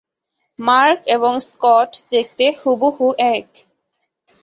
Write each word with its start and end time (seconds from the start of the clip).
Mark 0.59 0.99
এবং 1.15 1.33
Scott 1.47 1.91
দেখতে 2.11 2.45
হুবহু 2.59 3.07
এক। 3.33 3.47